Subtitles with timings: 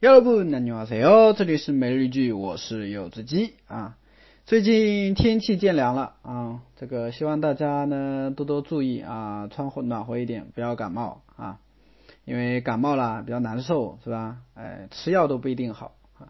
[0.00, 3.96] 여러분안녕하세요这里是每日一句，我是柚子鸡啊。
[4.44, 11.60] 最近天气渐凉了啊，这个希望大家呢多多注意啊，穿暖和一点，不要感冒啊。
[12.24, 14.38] 因为感冒了比较难受，是吧？
[14.54, 16.28] 哎，吃药都不一定好啊。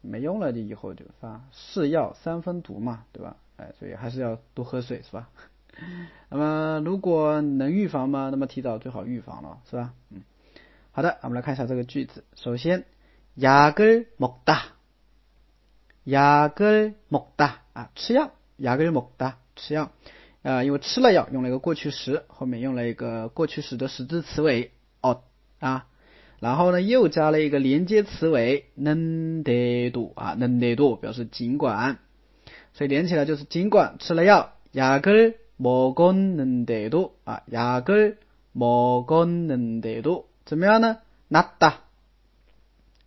[0.00, 3.36] 没用了就以后就是吧，是药三分毒嘛，对吧？
[3.56, 5.28] 哎，所以还是要多喝水，是吧？
[6.28, 9.94] 那么如果能预防嘛，那么提早最好预防了，是吧？
[10.10, 10.22] 嗯，
[10.92, 12.24] 好的，我们来看一下这个句子。
[12.34, 12.84] 首先，
[13.36, 14.58] 약을먹 다，
[16.04, 19.90] 약을먹다啊，吃药，약을먹다吃药
[20.42, 25.22] 啊，因为吃了药用了一个过去时，后面用了一个过去时的实质词尾哦
[25.60, 25.86] 啊。
[26.40, 31.96] 然后呢，又加了一个连接词尾能得度啊，能得度表示尽管，
[32.74, 40.98] 所以连起来就是尽管吃了药，약을먹었는데 도， 啊，약을먹었는데 도， 怎么样呢？
[41.30, 41.76] 낫 다，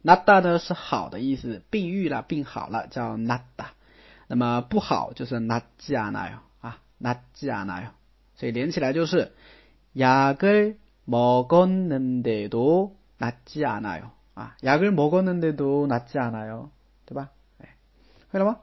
[0.04, 3.76] 낫다呢是好的意思，病愈了，病好了，叫낫 다。
[4.28, 7.90] 那么不好就是낫지않아 요， 啊，낫지않아 요。
[8.36, 9.32] 所以连起来就是
[9.96, 12.94] 약을먹었는데 도。
[13.22, 14.12] 낫지 않아요.
[14.36, 16.72] 아, 약을 먹었는데도 낫지 않아요.
[17.06, 17.32] 对吧?
[17.60, 17.68] 네.
[18.32, 18.60] 会了吗?